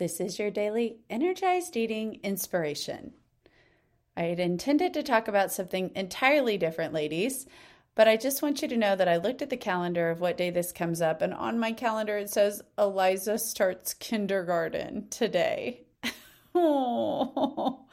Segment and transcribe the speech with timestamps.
[0.00, 3.12] This is your daily energized eating inspiration.
[4.16, 7.44] I had intended to talk about something entirely different, ladies,
[7.94, 10.38] but I just want you to know that I looked at the calendar of what
[10.38, 15.82] day this comes up, and on my calendar it says Eliza starts kindergarten today.
[16.54, 17.80] oh.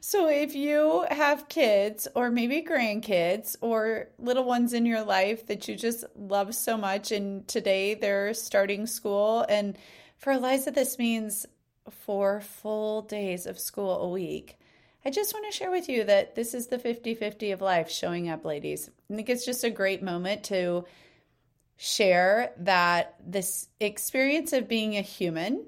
[0.00, 5.68] So, if you have kids or maybe grandkids or little ones in your life that
[5.68, 9.76] you just love so much, and today they're starting school, and
[10.18, 11.46] for Eliza, this means
[11.90, 14.58] four full days of school a week.
[15.04, 17.90] I just want to share with you that this is the 50 50 of life
[17.90, 18.90] showing up, ladies.
[19.10, 20.84] I think it's just a great moment to
[21.76, 25.64] share that this experience of being a human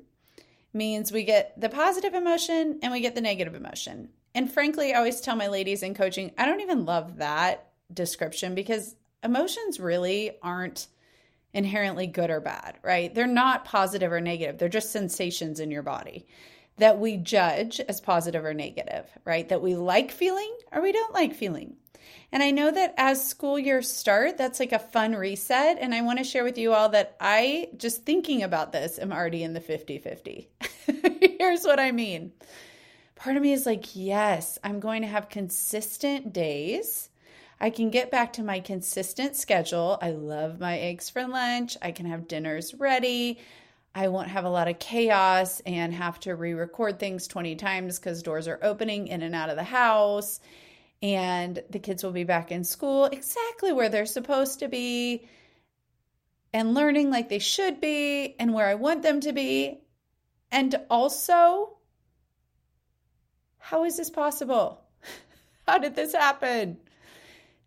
[0.73, 4.11] means we get the positive emotion and we get the negative emotion.
[4.35, 8.55] And frankly, I always tell my ladies in coaching, I don't even love that description
[8.55, 10.89] because emotions really aren't
[11.53, 13.15] inherently good or bad, right?
[13.15, 14.59] They're not positive or negative.
[14.59, 16.27] They're just sensations in your body
[16.79, 19.49] that we judge as positive or negative, right?
[19.49, 21.77] That we like feeling or we don't like feeling.
[22.33, 25.79] And I know that as school years start, that's like a fun reset.
[25.81, 29.13] And I want to share with you all that I, just thinking about this, am
[29.13, 30.49] already in the 50 50.
[31.39, 32.33] Here's what I mean
[33.21, 37.11] part of me is like, yes, I'm going to have consistent days.
[37.61, 39.99] I can get back to my consistent schedule.
[40.01, 41.77] I love my eggs for lunch.
[41.83, 43.39] I can have dinners ready.
[43.95, 47.99] I won't have a lot of chaos and have to re record things 20 times
[47.99, 50.41] because doors are opening in and out of the house.
[51.03, 55.29] And the kids will be back in school exactly where they're supposed to be
[56.53, 59.81] and learning like they should be and where I want them to be.
[60.51, 61.77] And also,
[63.59, 64.83] how is this possible?
[65.67, 66.79] How did this happen?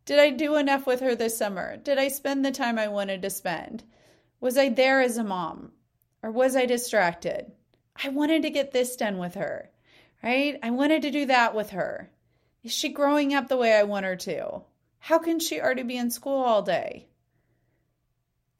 [0.06, 1.78] Did I do enough with her this summer?
[1.78, 3.84] Did I spend the time I wanted to spend?
[4.42, 5.72] Was I there as a mom?
[6.22, 7.52] Or was I distracted?
[7.96, 9.70] I wanted to get this done with her,
[10.22, 10.60] right?
[10.62, 12.12] I wanted to do that with her.
[12.64, 14.62] Is she growing up the way I want her to?
[15.00, 17.08] How can she already be in school all day?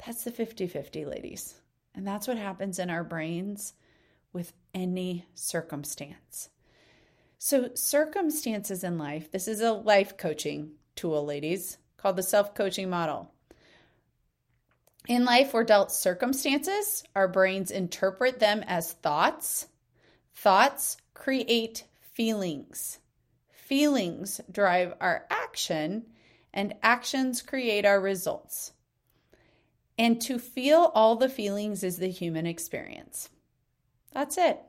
[0.06, 1.56] That's the 50 50, ladies.
[1.96, 3.74] And that's what happens in our brains
[4.34, 6.50] with any circumstance.
[7.38, 12.90] So, circumstances in life, this is a life coaching tool, ladies, called the self coaching
[12.90, 13.32] model.
[15.08, 19.68] In life, we're dealt circumstances, our brains interpret them as thoughts.
[20.34, 23.00] Thoughts create feelings.
[23.52, 26.06] Feelings drive our action,
[26.54, 28.74] and actions create our results.
[29.98, 33.30] And to feel all the feelings is the human experience.
[34.14, 34.60] That's it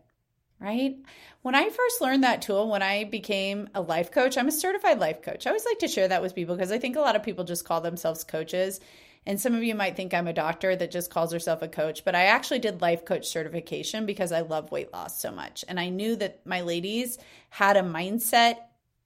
[0.60, 0.96] right?
[1.42, 4.98] When I first learned that tool, when I became a life coach, I'm a certified
[4.98, 5.46] life coach.
[5.46, 7.44] I always like to share that with people because I think a lot of people
[7.44, 8.80] just call themselves coaches.
[9.26, 12.04] And some of you might think I'm a doctor that just calls herself a coach,
[12.04, 15.64] but I actually did life coach certification because I love weight loss so much.
[15.66, 18.56] And I knew that my ladies had a mindset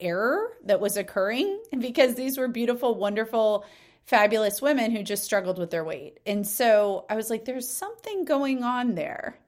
[0.01, 3.65] error that was occurring because these were beautiful, wonderful,
[4.05, 6.19] fabulous women who just struggled with their weight.
[6.27, 9.39] And so I was like, there's something going on there.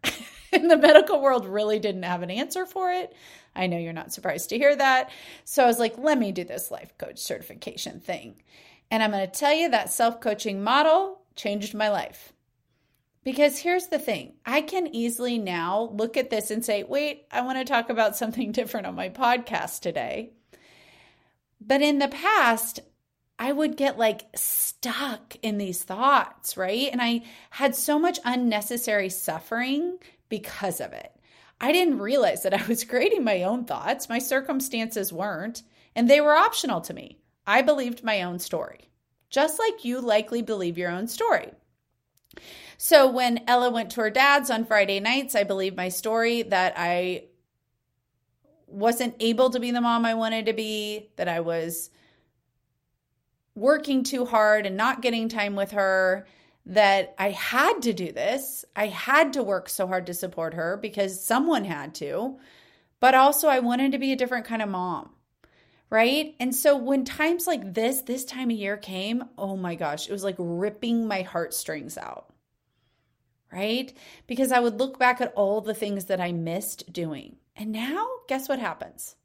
[0.52, 3.14] and the medical world really didn't have an answer for it.
[3.54, 5.10] I know you're not surprised to hear that.
[5.44, 8.42] So I was like, let me do this life coach certification thing.
[8.90, 12.32] And I'm going to tell you that self coaching model changed my life.
[13.22, 17.42] Because here's the thing I can easily now look at this and say, wait, I
[17.42, 20.32] want to talk about something different on my podcast today.
[21.60, 22.80] But in the past,
[23.38, 26.88] I would get like stuck in these thoughts, right?
[26.90, 29.98] And I had so much unnecessary suffering
[30.30, 31.12] because of it.
[31.60, 34.08] I didn't realize that I was creating my own thoughts.
[34.08, 35.62] My circumstances weren't,
[35.94, 37.18] and they were optional to me.
[37.46, 38.90] I believed my own story,
[39.28, 41.52] just like you likely believe your own story.
[42.78, 46.74] So when Ella went to her dad's on Friday nights, I believed my story that
[46.76, 47.24] I
[48.66, 51.90] wasn't able to be the mom I wanted to be, that I was
[53.54, 56.26] working too hard and not getting time with her,
[56.70, 58.64] that I had to do this.
[58.76, 62.38] I had to work so hard to support her because someone had to.
[63.00, 65.10] But also, I wanted to be a different kind of mom.
[65.90, 66.36] Right.
[66.38, 70.12] And so when times like this, this time of year came, oh my gosh, it
[70.12, 72.32] was like ripping my heartstrings out.
[73.52, 73.92] Right.
[74.28, 77.36] Because I would look back at all the things that I missed doing.
[77.56, 79.16] And now, guess what happens?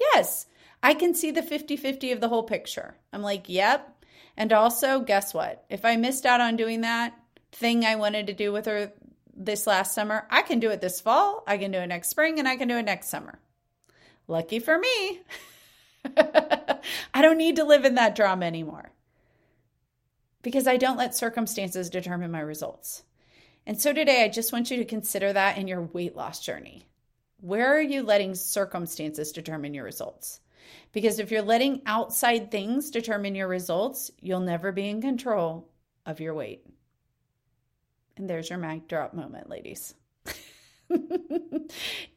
[0.00, 0.46] Yes,
[0.82, 2.96] I can see the 50 50 of the whole picture.
[3.12, 3.94] I'm like, yep,
[4.36, 5.64] and also, guess what?
[5.68, 7.14] If I missed out on doing that
[7.52, 8.92] thing I wanted to do with her
[9.36, 12.38] this last summer, I can do it this fall, I can do it next spring,
[12.38, 13.38] and I can do it next summer.
[14.26, 15.20] Lucky for me.
[16.16, 18.90] I don't need to live in that drama anymore
[20.42, 23.02] because I don't let circumstances determine my results.
[23.66, 26.86] And so today, I just want you to consider that in your weight loss journey.
[27.40, 30.40] Where are you letting circumstances determine your results?
[30.92, 35.68] Because if you're letting outside things determine your results, you'll never be in control
[36.06, 36.64] of your weight.
[38.16, 39.94] And there's your mic drop moment, ladies.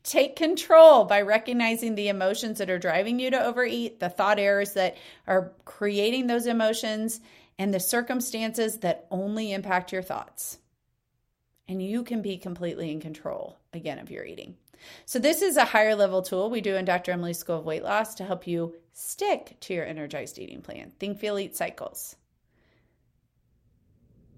[0.04, 4.74] Take control by recognizing the emotions that are driving you to overeat, the thought errors
[4.74, 7.20] that are creating those emotions,
[7.58, 10.60] and the circumstances that only impact your thoughts.
[11.68, 14.56] And you can be completely in control again of your eating.
[15.06, 17.12] So, this is a higher level tool we do in Dr.
[17.12, 20.92] Emily's School of Weight Loss to help you stick to your energized eating plan.
[21.00, 22.16] Think, feel, eat cycles.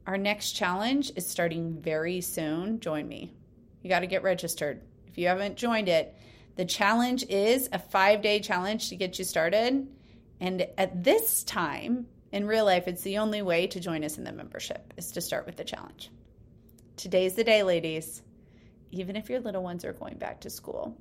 [0.07, 2.79] Our next challenge is starting very soon.
[2.79, 3.33] Join me.
[3.83, 4.81] You got to get registered.
[5.07, 6.15] If you haven't joined it,
[6.55, 9.87] the challenge is a five day challenge to get you started.
[10.39, 14.23] And at this time in real life, it's the only way to join us in
[14.23, 16.09] the membership is to start with the challenge.
[16.99, 18.23] Today's the day, ladies.
[18.91, 20.97] Even if your little ones are going back to school,